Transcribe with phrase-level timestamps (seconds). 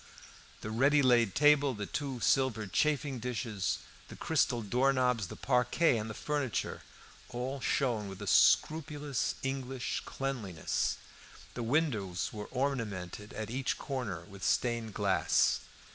[0.61, 3.77] The ready laid table, the two silver chafing dishes,
[4.07, 6.81] the crystal door knobs, the parquet and the furniture,
[7.29, 10.97] all shone with a scrupulous, English cleanliness;
[11.53, 15.59] the windows were ornamented at each corner with stained glass.